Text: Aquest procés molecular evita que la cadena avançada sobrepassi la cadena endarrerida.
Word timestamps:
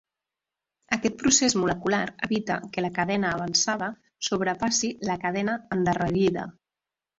Aquest 0.95 1.19
procés 1.23 1.55
molecular 1.63 1.99
evita 2.29 2.57
que 2.73 2.85
la 2.85 2.91
cadena 2.97 3.35
avançada 3.41 3.91
sobrepassi 4.31 4.93
la 5.13 5.21
cadena 5.27 5.59
endarrerida. 5.79 6.51